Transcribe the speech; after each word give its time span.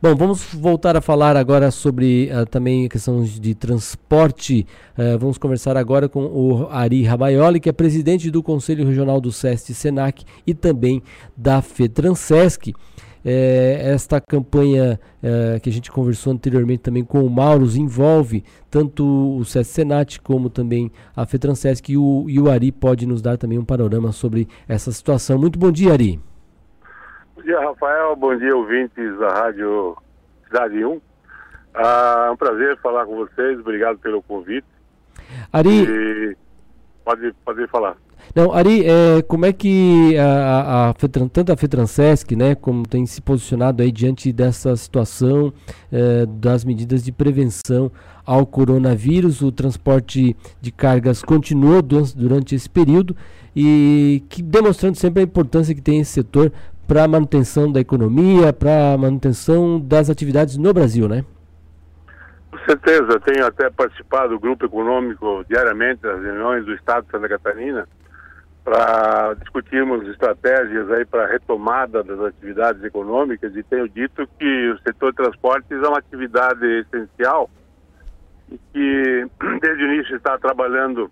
Bom, 0.00 0.14
vamos 0.14 0.54
voltar 0.54 0.96
a 0.96 1.00
falar 1.00 1.36
agora 1.36 1.72
sobre 1.72 2.30
uh, 2.30 2.46
também 2.46 2.86
a 2.86 2.88
questão 2.88 3.20
de 3.24 3.52
transporte. 3.52 4.64
Uh, 4.96 5.18
vamos 5.18 5.38
conversar 5.38 5.76
agora 5.76 6.08
com 6.08 6.24
o 6.24 6.68
Ari 6.70 7.02
Rabaioli, 7.02 7.58
que 7.58 7.68
é 7.68 7.72
presidente 7.72 8.30
do 8.30 8.40
Conselho 8.40 8.86
Regional 8.86 9.20
do 9.20 9.32
SEST 9.32 9.74
Senac 9.74 10.24
e 10.46 10.54
também 10.54 11.02
da 11.36 11.60
FETRANSESC. 11.60 12.74
É, 13.24 13.90
esta 13.92 14.20
campanha 14.20 15.00
é, 15.20 15.58
que 15.60 15.68
a 15.68 15.72
gente 15.72 15.90
conversou 15.90 16.32
anteriormente 16.32 16.82
também 16.82 17.04
com 17.04 17.24
o 17.24 17.28
Mauros 17.28 17.74
envolve 17.74 18.44
tanto 18.70 19.04
o 19.04 19.44
SESC 19.44 19.74
Senat 19.74 20.20
como 20.20 20.48
também 20.48 20.92
a 21.16 21.26
FETRANSESC 21.26 21.90
e 21.90 21.98
o, 21.98 22.26
e 22.28 22.38
o 22.38 22.48
Ari 22.48 22.70
pode 22.70 23.04
nos 23.04 23.20
dar 23.20 23.36
também 23.36 23.58
um 23.58 23.64
panorama 23.64 24.12
sobre 24.12 24.46
essa 24.68 24.92
situação. 24.92 25.36
Muito 25.36 25.58
bom 25.58 25.72
dia, 25.72 25.92
Ari. 25.92 26.20
Bom 27.38 27.44
dia, 27.44 27.60
Rafael. 27.60 28.16
Bom 28.16 28.36
dia, 28.36 28.56
ouvintes 28.56 29.16
da 29.16 29.28
Rádio 29.28 29.96
Cidade 30.46 30.84
1. 30.84 31.00
Ah, 31.72 32.24
é 32.26 32.30
um 32.32 32.36
prazer 32.36 32.76
falar 32.78 33.06
com 33.06 33.14
vocês. 33.14 33.60
Obrigado 33.60 33.96
pelo 33.98 34.20
convite. 34.20 34.66
Ari. 35.52 35.84
E... 35.88 36.36
Pode, 37.04 37.32
pode 37.44 37.64
falar. 37.68 37.96
Não, 38.34 38.52
Ari, 38.52 38.84
é, 38.84 39.22
como 39.22 39.46
é 39.46 39.52
que 39.52 40.18
a, 40.18 40.88
a, 40.88 40.94
Fetran, 40.94 41.28
tanto 41.28 41.52
a 41.52 41.56
Fetransesc, 41.56 42.34
né, 42.34 42.56
como 42.56 42.86
tem 42.86 43.06
se 43.06 43.22
posicionado 43.22 43.84
aí 43.84 43.92
diante 43.92 44.32
dessa 44.32 44.74
situação 44.74 45.52
é, 45.92 46.26
das 46.26 46.64
medidas 46.64 47.04
de 47.04 47.12
prevenção 47.12 47.90
ao 48.26 48.44
coronavírus? 48.44 49.42
O 49.42 49.52
transporte 49.52 50.36
de 50.60 50.72
cargas 50.72 51.22
continuou 51.22 51.80
durante 51.82 52.56
esse 52.56 52.68
período 52.68 53.16
e 53.54 54.24
que 54.28 54.42
demonstrando 54.42 54.96
sempre 54.96 55.20
a 55.20 55.24
importância 55.24 55.74
que 55.74 55.80
tem 55.80 56.00
esse 56.00 56.10
setor 56.10 56.52
para 56.88 57.04
a 57.04 57.08
manutenção 57.08 57.70
da 57.70 57.80
economia, 57.80 58.50
para 58.50 58.94
a 58.94 58.98
manutenção 58.98 59.78
das 59.78 60.08
atividades 60.08 60.56
no 60.56 60.72
Brasil, 60.72 61.06
né? 61.06 61.22
Com 62.50 62.58
certeza, 62.60 63.20
tenho 63.20 63.46
até 63.46 63.68
participado 63.68 64.30
do 64.30 64.40
grupo 64.40 64.64
econômico 64.64 65.44
diariamente 65.46 66.00
das 66.00 66.22
reuniões 66.22 66.64
do 66.64 66.72
Estado 66.72 67.04
de 67.04 67.10
Santa 67.10 67.28
Catarina 67.28 67.86
para 68.64 69.34
discutirmos 69.34 70.06
estratégias 70.08 70.90
aí 70.90 71.04
para 71.04 71.26
retomada 71.26 72.02
das 72.02 72.20
atividades 72.20 72.82
econômicas 72.82 73.54
e 73.54 73.62
tenho 73.62 73.86
dito 73.86 74.26
que 74.38 74.70
o 74.70 74.78
setor 74.80 75.10
de 75.10 75.16
transportes 75.16 75.70
é 75.70 75.88
uma 75.88 75.98
atividade 75.98 76.66
essencial 76.66 77.50
e 78.50 78.58
que 78.72 79.26
desde 79.60 79.84
o 79.84 79.92
início 79.92 80.16
está 80.16 80.38
trabalhando 80.38 81.10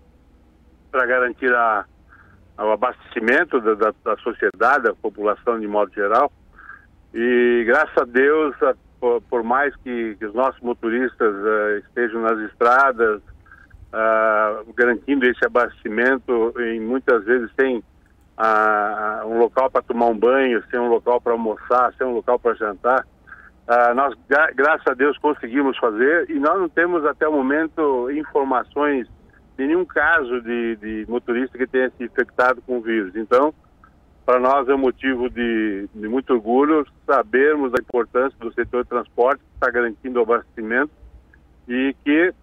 para 0.91 1.05
garantir 1.05 1.53
a 1.53 1.85
ao 2.57 2.71
abastecimento 2.71 3.61
da, 3.61 3.75
da, 3.75 3.93
da, 4.03 4.17
sociedade, 4.17 4.85
da 4.85 4.93
população 4.95 5.59
de 5.59 5.67
modo 5.67 5.93
geral. 5.93 6.31
E 7.13 7.63
graças 7.65 7.95
a 7.97 8.03
Deus, 8.03 8.55
a, 8.63 8.73
por, 8.99 9.21
por, 9.21 9.43
mais 9.43 9.75
que, 9.77 10.15
que, 10.15 10.25
os 10.25 10.33
nossos 10.33 10.59
motoristas 10.61 11.35
uh, 11.35 11.77
estejam 11.85 12.21
nas 12.21 12.39
estradas, 12.49 13.21
uh, 13.21 14.73
garantindo 14.75 15.25
esse 15.25 15.45
abastecimento, 15.45 16.53
e 16.59 16.79
muitas 16.79 17.23
vezes 17.25 17.51
sem 17.59 17.77
uh, 17.77 19.27
um 19.27 19.37
local 19.37 19.69
para 19.69 19.83
tomar 19.83 20.07
um 20.07 20.17
banho, 20.17 20.63
sem 20.71 20.79
um 20.79 20.89
local 20.89 21.21
para 21.21 21.33
almoçar, 21.33 21.93
sem 21.95 22.07
um 22.07 22.13
local 22.13 22.39
para 22.39 22.55
jantar, 22.55 23.05
nós, 23.95 24.15
gra 24.29 24.49
graças 24.55 24.87
a 24.87 24.93
Deus, 24.93 25.17
conseguimos 25.17 25.77
fazer 25.77 26.29
e 26.29 26.39
nós 26.39 26.57
não 26.57 26.69
temos 26.69 27.05
até 27.05 27.27
o 27.27 27.33
momento 27.33 28.09
informações 28.11 29.09
nenhum 29.65 29.85
caso 29.85 30.41
de, 30.41 30.75
de 30.75 31.05
motorista 31.09 31.57
que 31.57 31.65
tenha 31.65 31.89
se 31.97 32.03
infectado 32.03 32.61
com 32.61 32.77
o 32.77 32.81
vírus. 32.81 33.15
Então, 33.15 33.53
para 34.25 34.39
nós 34.39 34.67
é 34.67 34.75
um 34.75 34.79
motivo 34.79 35.29
de, 35.29 35.87
de, 35.95 36.07
muito 36.07 36.33
orgulho 36.33 36.85
sabermos 37.05 37.73
a 37.73 37.81
importância 37.81 38.37
do 38.39 38.53
setor 38.53 38.83
de 38.83 38.89
transporte, 38.89 39.39
que 39.39 39.53
está 39.53 39.71
garantindo 39.71 40.19
o 40.19 40.23
abastecimento 40.23 40.91
e 41.67 41.95
que 42.03 42.33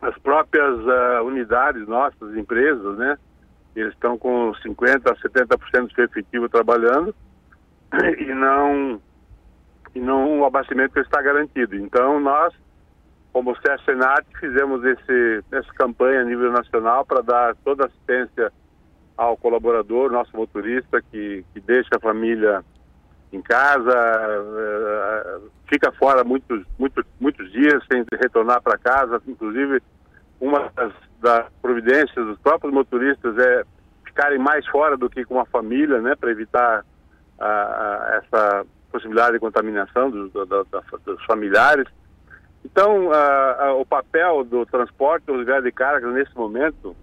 as 0.00 0.18
próprias 0.18 0.78
uh, 0.80 1.24
unidades 1.24 1.86
nossas, 1.86 2.34
empresas, 2.36 2.98
né, 2.98 3.16
eles 3.76 3.92
estão 3.92 4.18
com 4.18 4.52
50% 4.64 5.02
a 5.06 5.14
70% 5.16 5.86
do 5.86 5.94
seu 5.94 6.04
efetivo 6.04 6.48
trabalhando 6.48 7.14
e 8.18 8.34
não, 8.34 9.00
e 9.94 10.00
não 10.00 10.40
o 10.40 10.44
abastecimento 10.44 10.98
está 10.98 11.22
garantido. 11.22 11.76
Então, 11.76 12.18
nós 12.18 12.52
como 13.32 13.52
o 13.52 13.56
Senat, 13.84 14.26
fizemos 14.38 14.84
esse, 14.84 15.44
essa 15.50 15.72
campanha 15.74 16.20
a 16.20 16.24
nível 16.24 16.52
nacional 16.52 17.04
para 17.04 17.22
dar 17.22 17.56
toda 17.64 17.86
assistência 17.86 18.52
ao 19.16 19.36
colaborador, 19.36 20.10
nosso 20.10 20.36
motorista, 20.36 21.00
que, 21.10 21.44
que 21.52 21.60
deixa 21.60 21.90
a 21.96 22.00
família 22.00 22.62
em 23.32 23.40
casa, 23.40 23.90
uh, 23.90 25.50
fica 25.66 25.90
fora 25.92 26.22
muitos, 26.22 26.62
muitos, 26.78 27.04
muitos 27.18 27.50
dias 27.50 27.82
sem 27.90 28.04
retornar 28.20 28.60
para 28.60 28.76
casa. 28.76 29.22
Inclusive, 29.26 29.82
uma 30.38 30.70
das, 30.74 30.92
das, 31.20 31.46
providências 31.62 32.26
dos 32.26 32.38
próprios 32.40 32.74
motoristas 32.74 33.38
é 33.38 33.64
ficarem 34.04 34.38
mais 34.38 34.66
fora 34.66 34.96
do 34.96 35.08
que 35.08 35.24
com 35.24 35.40
a 35.40 35.46
família, 35.46 36.02
né, 36.02 36.14
para 36.14 36.30
evitar 36.30 36.80
uh, 37.38 38.18
essa 38.18 38.66
possibilidade 38.90 39.32
de 39.32 39.40
contaminação 39.40 40.10
dos, 40.10 40.30
dos 40.32 41.24
familiares. 41.24 41.86
Então, 42.64 43.10
o 43.80 43.84
papel 43.84 44.44
do 44.44 44.64
transporte 44.64 45.30
rodoviário 45.30 45.64
de 45.64 45.72
cargas 45.72 46.12
nesse 46.14 46.34
momento, 46.36 46.96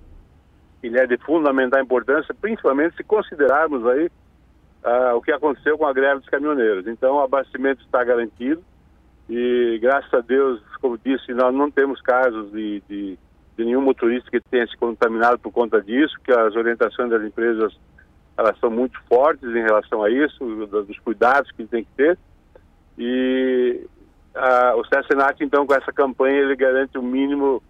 ele 0.82 0.98
é 0.98 1.06
de 1.06 1.18
fundamental 1.18 1.82
importância, 1.82 2.34
principalmente 2.34 2.96
se 2.96 3.04
considerarmos 3.04 3.86
aí 3.86 4.10
o 5.16 5.22
que 5.22 5.32
aconteceu 5.32 5.78
com 5.78 5.86
a 5.86 5.94
greve 5.94 6.22
dos 6.22 6.30
caminhoneiros. 6.30 6.88
Então, 6.88 7.18
o 7.18 7.22
abastecimento 7.22 7.84
está 7.84 8.04
garantido 8.04 8.64
e, 9.30 9.78
graças 9.82 10.12
a 10.14 10.22
Deus, 10.22 10.62
como 10.82 10.98
disse, 10.98 11.34
nós 11.34 11.54
não 11.54 11.70
temos 11.70 12.02
casos 12.02 12.52
de, 12.52 12.82
de, 12.90 13.20
de 13.58 13.66
nenhum 13.66 13.82
motorista 13.82 14.32
que 14.32 14.40
tenha 14.40 14.66
se 14.66 14.78
contaminado 14.78 15.38
por 15.38 15.52
conta 15.52 15.82
disso, 15.82 16.16
que 16.24 16.32
as 16.32 16.56
orientações 16.56 17.10
das 17.10 17.22
empresas 17.22 17.78
elas 18.36 18.58
são 18.60 18.72
muito 18.72 18.98
fortes 19.04 19.50
em 19.50 19.62
relação 19.62 20.02
a 20.02 20.10
isso, 20.10 20.40
dos 20.66 20.98
cuidados 21.00 21.52
que 21.52 21.66
tem 21.66 21.84
que 21.84 21.92
ter. 21.98 22.18
E 22.98 23.86
Uh, 24.36 24.80
o 24.80 24.86
SESCENAT, 24.86 25.44
então, 25.44 25.66
com 25.66 25.74
essa 25.74 25.92
campanha, 25.92 26.38
ele 26.38 26.56
garante 26.56 26.98
o 26.98 27.02
mínimo 27.02 27.62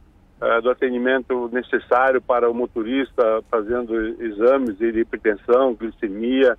uh, 0.42 0.62
do 0.62 0.70
atendimento 0.70 1.50
necessário 1.54 2.22
para 2.22 2.50
o 2.50 2.54
motorista, 2.54 3.44
fazendo 3.50 3.96
exames 4.22 4.78
de 4.78 5.00
hipertensão, 5.00 5.74
glicemia, 5.74 6.58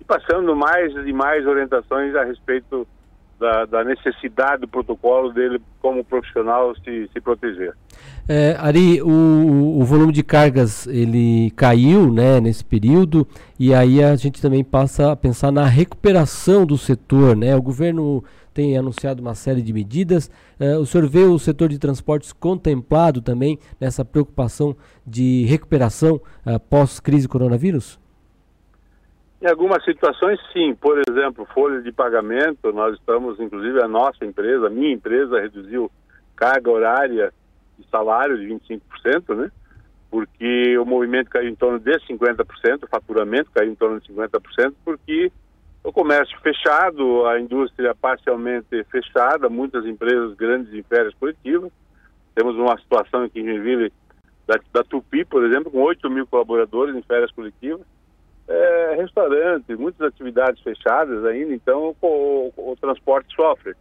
e 0.00 0.04
passando 0.04 0.56
mais 0.56 0.92
e 0.94 1.12
mais 1.12 1.46
orientações 1.46 2.14
a 2.14 2.24
respeito 2.24 2.86
da, 3.38 3.64
da, 3.66 3.84
necessidade 3.84 4.62
do 4.62 4.68
protocolo 4.68 5.32
dele 5.32 5.60
como 5.84 6.02
profissional 6.02 6.74
se, 6.76 7.10
se 7.12 7.20
proteger. 7.20 7.74
É, 8.26 8.56
Ari, 8.58 9.02
o, 9.02 9.76
o, 9.78 9.84
volume 9.84 10.14
de 10.14 10.22
cargas 10.22 10.86
ele 10.86 11.50
caiu 11.50 12.10
né, 12.10 12.40
nesse 12.40 12.64
período 12.64 13.28
e 13.60 13.74
aí 13.74 14.02
a 14.02 14.16
gente 14.16 14.40
também 14.40 14.64
passa 14.64 15.12
a 15.12 15.16
pensar 15.16 15.52
na 15.52 15.66
recuperação 15.66 16.64
do 16.64 16.78
setor. 16.78 17.36
Né? 17.36 17.54
O 17.54 17.60
governo 17.60 18.24
tem 18.54 18.78
anunciado 18.78 19.20
uma 19.20 19.34
série 19.34 19.60
de 19.60 19.74
medidas. 19.74 20.30
É, 20.58 20.74
o 20.78 20.86
senhor 20.86 21.06
vê 21.06 21.24
o 21.24 21.38
setor 21.38 21.68
de 21.68 21.78
transportes 21.78 22.32
contemplado 22.32 23.20
também 23.20 23.58
nessa 23.78 24.06
preocupação 24.06 24.74
de 25.06 25.44
recuperação 25.44 26.18
uh, 26.46 26.58
pós-crise 26.58 27.28
coronavírus? 27.28 28.00
Em 29.44 29.46
algumas 29.46 29.84
situações, 29.84 30.40
sim. 30.54 30.74
Por 30.74 30.98
exemplo, 31.06 31.46
folha 31.52 31.82
de 31.82 31.92
pagamento, 31.92 32.72
nós 32.72 32.94
estamos, 32.94 33.38
inclusive 33.38 33.78
a 33.82 33.86
nossa 33.86 34.24
empresa, 34.24 34.68
a 34.68 34.70
minha 34.70 34.90
empresa, 34.90 35.38
reduziu 35.38 35.90
carga 36.34 36.70
horária 36.70 37.30
de 37.78 37.86
salário 37.90 38.38
de 38.38 38.46
25%, 38.46 39.36
né? 39.36 39.52
Porque 40.10 40.78
o 40.78 40.86
movimento 40.86 41.28
caiu 41.28 41.50
em 41.50 41.54
torno 41.54 41.78
de 41.78 41.90
50%, 41.90 42.84
o 42.84 42.88
faturamento 42.88 43.50
caiu 43.52 43.70
em 43.70 43.74
torno 43.74 44.00
de 44.00 44.10
50%, 44.10 44.72
porque 44.82 45.30
o 45.82 45.92
comércio 45.92 46.40
fechado, 46.40 47.26
a 47.26 47.38
indústria 47.38 47.94
parcialmente 47.94 48.82
fechada, 48.84 49.50
muitas 49.50 49.84
empresas 49.84 50.34
grandes 50.36 50.72
em 50.72 50.82
férias 50.84 51.12
coletivas. 51.20 51.70
Temos 52.34 52.56
uma 52.56 52.78
situação 52.78 53.24
aqui 53.24 53.40
em 53.40 53.44
Joinville, 53.44 53.92
da, 54.46 54.58
da 54.72 54.82
Tupi, 54.82 55.22
por 55.22 55.44
exemplo, 55.44 55.70
com 55.70 55.82
8 55.82 56.08
mil 56.08 56.26
colaboradores 56.26 56.96
em 56.96 57.02
férias 57.02 57.30
coletivas 57.30 57.84
é, 58.46 58.94
restaurantes, 58.96 59.78
muitas 59.78 60.08
atividades 60.08 60.62
fechadas 60.62 61.24
ainda, 61.24 61.54
então 61.54 61.94
o, 62.00 62.06
o, 62.56 62.72
o, 62.72 62.76
transporte 62.76 63.34
sofre. 63.34 63.74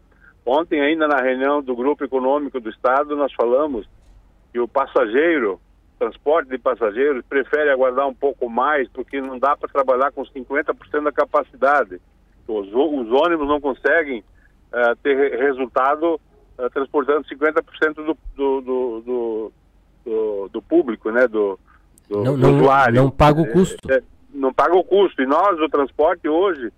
Ontem, 0.46 0.82
ainda 0.82 1.08
na 1.08 1.22
reunião 1.22 1.62
do 1.62 1.76
Grupo 1.76 2.04
Econômico 2.04 2.60
do 2.60 2.70
Estado, 2.70 3.16
nós 3.16 3.34
falamos 3.34 3.88
que 4.52 4.60
o 4.60 4.68
passageiro, 4.68 5.60
transporte 6.00 6.50
de 6.50 6.58
passageiros, 6.58 7.26
prefere 7.28 7.70
aguardar 7.70 8.08
um 8.08 8.14
pouco 8.14 8.50
mais, 8.50 8.88
porque 8.90 9.20
não 9.22 9.40
dá 9.40 9.56
para 9.56 9.70
trabalhar 9.70 10.12
com 10.12 10.24
50% 10.24 11.04
da 11.04 11.12
capacidade. 11.12 12.00
Os, 12.48 12.68
os, 12.68 13.12
ônibus 13.12 13.48
não 13.48 13.60
conseguem 13.60 14.20
uh, 14.20 14.96
ter 15.02 15.40
resultado 15.40 16.20
uh, 16.58 16.70
transportando 16.74 17.28
50% 17.28 17.94
do, 17.96 18.18
do, 18.36 18.62
do, 18.62 19.52
do, 20.06 20.50
do, 20.50 20.62
público, 20.62 21.10
né, 21.10 21.26
do, 21.26 21.58
do, 22.10 22.24
não, 22.24 22.38
não, 22.38 22.58
usuário. 22.58 22.96
Não 22.96 23.10
paga 23.10 23.42
o 23.42 23.52
custo. 23.52 23.78
É, 23.90 23.96
é, 23.96 24.04
não 24.54 24.54
paga 24.54 24.78
o 24.78 24.84
custo. 24.84 25.22
E 25.22 25.26
nós, 25.26 25.60
o 25.60 25.68
transporte, 25.68 26.30
hoje, 26.30 26.72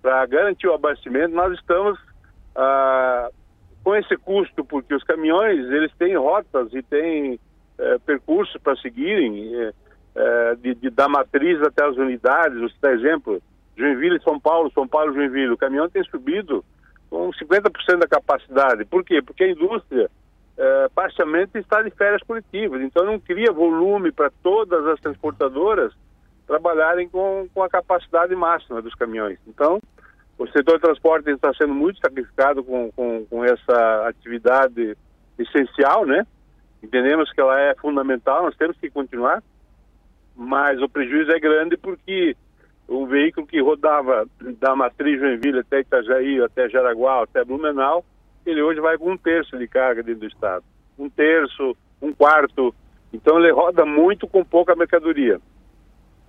para 0.00 0.24
garantir 0.26 0.66
o 0.66 0.74
abastecimento, 0.74 1.34
nós 1.34 1.52
estamos 1.58 1.98
ah, 2.56 3.28
com 3.84 3.94
esse 3.94 4.16
custo, 4.16 4.64
porque 4.64 4.94
os 4.94 5.04
caminhões 5.04 5.58
eles 5.70 5.92
têm 5.98 6.16
rotas 6.16 6.72
e 6.72 6.82
têm 6.82 7.38
é, 7.78 7.98
percursos 7.98 8.56
para 8.62 8.76
seguirem, 8.76 9.54
é, 9.54 9.72
é, 10.14 10.54
de, 10.56 10.74
de, 10.74 10.90
da 10.90 11.08
matriz 11.08 11.62
até 11.62 11.84
as 11.84 11.96
unidades, 11.96 12.72
por 12.74 12.90
exemplo, 12.90 13.42
Joinville 13.76 14.16
e 14.16 14.22
São 14.22 14.38
Paulo, 14.38 14.70
São 14.74 14.86
Paulo 14.86 15.12
e 15.12 15.14
Joinville, 15.14 15.52
o 15.52 15.56
caminhão 15.56 15.88
tem 15.88 16.02
subido 16.04 16.64
com 17.08 17.30
50% 17.30 17.98
da 17.98 18.06
capacidade. 18.06 18.84
Por 18.84 19.02
quê? 19.02 19.22
Porque 19.22 19.44
a 19.44 19.50
indústria 19.50 20.10
é, 20.58 20.88
parcialmente 20.94 21.56
está 21.56 21.80
de 21.80 21.90
férias 21.90 22.22
coletivas, 22.22 22.82
então 22.82 23.04
não 23.04 23.18
cria 23.18 23.50
volume 23.50 24.12
para 24.12 24.30
todas 24.42 24.86
as 24.86 25.00
transportadoras 25.00 25.92
trabalharem 26.50 27.08
com, 27.08 27.48
com 27.54 27.62
a 27.62 27.68
capacidade 27.68 28.34
máxima 28.34 28.82
dos 28.82 28.92
caminhões. 28.96 29.38
Então, 29.46 29.80
o 30.36 30.48
setor 30.48 30.74
de 30.74 30.82
transporte 30.82 31.30
está 31.30 31.54
sendo 31.54 31.72
muito 31.72 32.00
sacrificado 32.00 32.64
com, 32.64 32.90
com, 32.90 33.24
com 33.26 33.44
essa 33.44 34.08
atividade 34.08 34.96
essencial, 35.38 36.04
né? 36.04 36.26
Entendemos 36.82 37.32
que 37.32 37.40
ela 37.40 37.60
é 37.60 37.72
fundamental, 37.76 38.42
nós 38.42 38.56
temos 38.56 38.76
que 38.78 38.90
continuar, 38.90 39.40
mas 40.34 40.82
o 40.82 40.88
prejuízo 40.88 41.30
é 41.30 41.38
grande 41.38 41.76
porque 41.76 42.36
um 42.88 43.06
veículo 43.06 43.46
que 43.46 43.62
rodava 43.62 44.26
da 44.58 44.74
matriz 44.74 45.20
Joinville 45.20 45.60
até 45.60 45.80
Itajaí, 45.80 46.42
até 46.42 46.68
Jaraguá, 46.68 47.22
até 47.22 47.44
Blumenau, 47.44 48.04
ele 48.44 48.60
hoje 48.60 48.80
vai 48.80 48.98
com 48.98 49.12
um 49.12 49.16
terço 49.16 49.56
de 49.56 49.68
carga 49.68 50.02
dentro 50.02 50.22
do 50.22 50.26
estado. 50.26 50.64
Um 50.98 51.08
terço, 51.08 51.76
um 52.02 52.12
quarto. 52.12 52.74
Então 53.12 53.38
ele 53.38 53.52
roda 53.52 53.84
muito 53.86 54.26
com 54.26 54.44
pouca 54.44 54.74
mercadoria. 54.74 55.40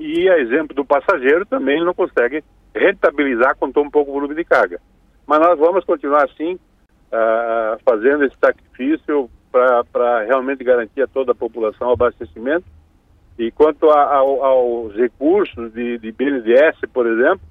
E 0.03 0.27
a 0.27 0.39
exemplo 0.39 0.75
do 0.75 0.83
passageiro 0.83 1.45
também 1.45 1.79
não 1.85 1.93
consegue 1.93 2.43
rentabilizar 2.73 3.55
com 3.55 3.71
tão 3.71 3.87
pouco 3.87 4.11
volume 4.11 4.33
de 4.33 4.43
carga. 4.43 4.81
Mas 5.27 5.39
nós 5.39 5.59
vamos 5.59 5.85
continuar 5.85 6.25
assim, 6.25 6.55
uh, 6.55 7.79
fazendo 7.85 8.25
esse 8.25 8.35
sacrifício 8.43 9.29
para 9.51 10.23
realmente 10.23 10.63
garantir 10.63 11.03
a 11.03 11.07
toda 11.07 11.33
a 11.33 11.35
população 11.35 11.89
o 11.89 11.93
abastecimento. 11.93 12.65
E 13.37 13.51
quanto 13.51 13.91
a, 13.91 14.15
ao, 14.15 14.43
aos 14.43 14.95
recursos 14.95 15.71
de, 15.71 15.99
de 15.99 16.11
BNDES, 16.11 16.79
por 16.91 17.05
exemplo, 17.05 17.41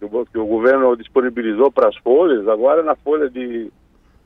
que 0.00 0.04
o, 0.04 0.26
que 0.26 0.38
o 0.38 0.46
governo 0.46 0.96
disponibilizou 0.96 1.70
para 1.70 1.88
as 1.88 1.96
folhas, 1.98 2.48
agora 2.48 2.82
na 2.82 2.96
folha 2.96 3.30
de, 3.30 3.70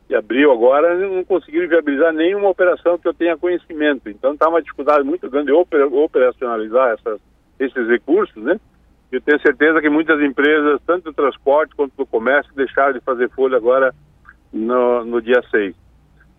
de 0.09 0.15
abril, 0.15 0.53
agora 0.53 0.97
não 0.97 1.23
conseguiram 1.23 1.69
viabilizar 1.69 2.15
nenhuma 2.15 2.49
operação 2.49 2.97
que 2.97 3.07
eu 3.07 3.13
tenha 3.13 3.37
conhecimento. 3.37 4.09
Então 4.09 4.33
está 4.33 4.49
uma 4.49 4.63
dificuldade 4.63 5.05
muito 5.05 5.29
grande 5.29 5.49
de 5.49 5.53
oper, 5.53 5.93
operacionalizar 5.93 6.95
essas, 6.95 7.21
esses 7.59 7.89
recursos, 7.89 8.43
né? 8.43 8.59
Eu 9.11 9.21
tenho 9.23 9.41
certeza 9.41 9.81
que 9.81 9.89
muitas 9.89 10.21
empresas, 10.21 10.81
tanto 10.87 11.05
do 11.05 11.13
transporte 11.15 11.75
quanto 11.75 11.97
do 11.97 12.07
comércio, 12.07 12.55
deixaram 12.55 12.93
de 12.93 13.01
fazer 13.01 13.31
folha 13.31 13.57
agora 13.57 13.95
no, 14.53 15.05
no 15.05 15.23
dia 15.23 15.43
6. 15.51 15.75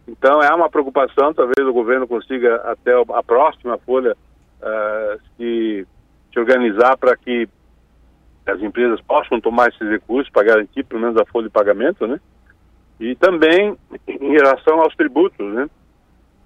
Então 0.07 0.41
é 0.41 0.53
uma 0.53 0.69
preocupação, 0.69 1.33
talvez 1.33 1.67
o 1.67 1.73
governo 1.73 2.07
consiga 2.07 2.55
até 2.71 2.91
a 2.93 3.23
próxima 3.23 3.77
folha 3.79 4.15
uh, 4.61 5.19
se, 5.35 5.87
se 6.31 6.39
organizar 6.39 6.97
para 6.97 7.15
que 7.15 7.47
as 8.45 8.61
empresas 8.61 8.99
possam 9.01 9.39
tomar 9.39 9.69
esses 9.69 9.87
recursos 9.87 10.31
para 10.31 10.47
garantir 10.47 10.83
pelo 10.83 11.01
menos 11.01 11.17
a 11.17 11.25
folha 11.25 11.47
de 11.47 11.53
pagamento, 11.53 12.07
né? 12.07 12.19
E 12.99 13.15
também 13.15 13.77
em 14.07 14.31
relação 14.31 14.81
aos 14.81 14.95
tributos, 14.95 15.53
né? 15.53 15.69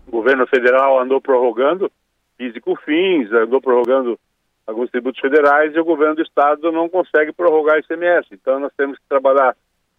O 0.08 0.12
governo 0.12 0.46
federal 0.48 1.00
andou 1.00 1.22
prorrogando 1.22 1.92
físico 2.38 2.76
fins, 2.84 3.32
andou 3.32 3.62
prorrogando 3.62 4.20
alguns 4.66 4.90
tributos 4.90 5.20
federais 5.20 5.76
e 5.76 5.80
o 5.80 5.86
governo 5.86 6.16
do 6.16 6.22
estado 6.22 6.72
não 6.72 6.90
consegue 6.90 7.34
prorrogar 7.34 7.80
ICMS. 7.80 8.28
Então 8.32 8.60
nós 8.60 8.72
temos 8.76 8.98
que 8.98 9.04
trabalhar 9.08 9.56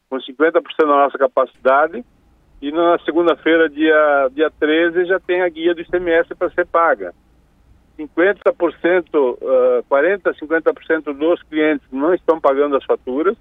com 0.09 0.17
50% 0.17 0.63
da 0.79 0.87
nossa 0.87 1.19
capacidade 1.19 2.05
e 2.63 2.73
na 2.73 2.99
segunda-feira, 3.01 3.69
dia, 3.69 4.31
dia 4.33 4.51
13, 4.59 5.05
já 5.05 5.21
tem 5.21 5.43
a 5.43 5.49
guia 5.49 5.75
do 5.75 5.83
ICMS 5.83 6.35
para 6.35 6.51
ser 6.51 6.67
paga. 6.67 7.15
50%, 7.99 9.15
uh, 9.15 9.85
40%, 9.89 10.35
50% 10.35 11.13
dos 11.13 11.43
clientes 11.43 11.87
não 11.93 12.15
estão 12.15 12.41
pagando 12.41 12.77
as 12.77 12.85
faturas, 12.85 13.37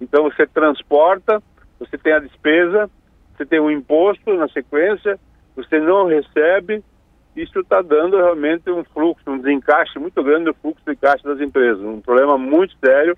então 0.00 0.24
você 0.24 0.46
transporta, 0.46 1.42
você 1.78 1.98
tem 1.98 2.12
a 2.12 2.20
despesa, 2.20 2.90
você 3.36 3.46
tem 3.46 3.58
o 3.58 3.70
imposto 3.70 4.34
na 4.34 4.48
sequência, 4.48 5.18
você 5.56 5.80
não 5.80 6.06
recebe, 6.06 6.82
isso 7.42 7.60
está 7.60 7.80
dando 7.82 8.16
realmente 8.16 8.70
um 8.70 8.84
fluxo, 8.84 9.30
um 9.30 9.38
desencaixe 9.38 9.98
muito 9.98 10.22
grande 10.22 10.46
do 10.46 10.54
fluxo 10.54 10.82
de 10.86 10.96
caixa 10.96 11.26
das 11.28 11.40
empresas, 11.40 11.80
um 11.80 12.00
problema 12.00 12.36
muito 12.36 12.74
sério. 12.84 13.16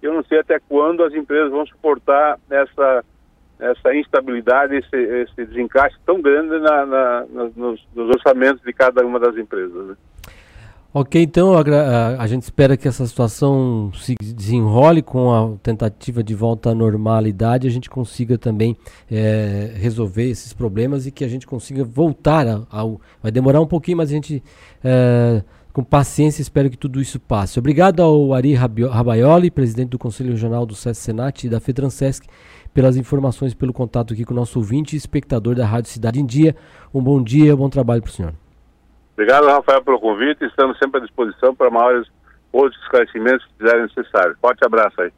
Eu 0.00 0.12
não 0.14 0.22
sei 0.24 0.40
até 0.40 0.58
quando 0.58 1.02
as 1.04 1.14
empresas 1.14 1.50
vão 1.50 1.64
suportar 1.66 2.38
essa 2.50 3.04
essa 3.62 3.94
instabilidade, 3.94 4.74
esse, 4.74 4.96
esse 4.96 5.44
desencaixe 5.46 5.96
tão 6.04 6.20
grande 6.20 6.58
na, 6.58 6.84
na, 6.84 7.26
nos, 7.30 7.54
nos, 7.94 8.08
orçamentos 8.08 8.60
de 8.64 8.72
cada 8.72 9.06
uma 9.06 9.20
das 9.20 9.36
empresas. 9.36 9.86
Né? 9.86 9.96
Ok, 10.94 11.22
então 11.22 11.54
a, 11.54 11.62
a, 12.18 12.26
gente 12.26 12.42
espera 12.42 12.76
que 12.76 12.86
essa 12.86 13.06
situação 13.06 13.90
se 13.94 14.14
desenrole 14.22 15.00
com 15.00 15.32
a 15.32 15.56
tentativa 15.62 16.22
de 16.22 16.34
volta 16.34 16.68
à 16.68 16.74
normalidade, 16.74 17.66
a 17.66 17.70
gente 17.70 17.88
consiga 17.88 18.36
também 18.36 18.76
é, 19.10 19.72
resolver 19.74 20.28
esses 20.28 20.52
problemas 20.52 21.06
e 21.06 21.10
que 21.10 21.24
a 21.24 21.28
gente 21.28 21.46
consiga 21.46 21.82
voltar 21.82 22.66
ao. 22.70 23.00
Vai 23.22 23.32
demorar 23.32 23.62
um 23.62 23.66
pouquinho, 23.66 23.96
mas 23.96 24.10
a 24.10 24.12
gente, 24.12 24.42
é, 24.84 25.42
com 25.72 25.82
paciência, 25.82 26.42
espero 26.42 26.68
que 26.68 26.76
tudo 26.76 27.00
isso 27.00 27.18
passe. 27.18 27.58
Obrigado 27.58 28.02
ao 28.02 28.34
Ari 28.34 28.52
Rabaioli, 28.52 29.50
presidente 29.50 29.88
do 29.88 29.98
Conselho 29.98 30.32
Regional 30.32 30.66
do 30.66 30.74
SES 30.74 30.98
Senat 30.98 31.44
e 31.46 31.48
da 31.48 31.58
FETRANSESC 31.58 32.26
pelas 32.74 32.98
informações, 32.98 33.54
pelo 33.54 33.72
contato 33.72 34.12
aqui 34.12 34.26
com 34.26 34.34
o 34.34 34.36
nosso 34.36 34.58
ouvinte 34.58 34.94
e 34.94 34.98
espectador 34.98 35.54
da 35.54 35.64
Rádio 35.64 35.90
Cidade 35.90 36.20
em 36.20 36.26
Dia. 36.26 36.54
Um 36.92 37.02
bom 37.02 37.22
dia, 37.22 37.56
bom 37.56 37.70
trabalho 37.70 38.02
para 38.02 38.10
o 38.10 38.12
senhor. 38.12 38.34
Obrigado, 39.12 39.46
Rafael, 39.46 39.82
pelo 39.82 40.00
convite. 40.00 40.44
Estamos 40.44 40.78
sempre 40.78 41.00
à 41.00 41.04
disposição 41.04 41.54
para 41.54 41.70
maiores 41.70 42.08
outros 42.52 42.80
esclarecimentos 42.82 43.44
que 43.46 43.52
fizerem 43.58 43.82
necessário. 43.82 44.36
Forte 44.40 44.64
abraço 44.64 45.00
aí. 45.00 45.12